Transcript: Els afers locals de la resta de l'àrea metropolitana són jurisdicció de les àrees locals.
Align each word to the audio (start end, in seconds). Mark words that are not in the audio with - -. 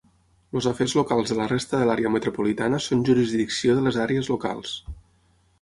Els 0.59 0.67
afers 0.71 0.95
locals 0.99 1.33
de 1.33 1.37
la 1.41 1.45
resta 1.51 1.81
de 1.81 1.89
l'àrea 1.89 2.11
metropolitana 2.15 2.81
són 2.89 3.07
jurisdicció 3.11 3.79
de 3.81 3.87
les 3.89 4.01
àrees 4.09 4.35
locals. 4.37 4.77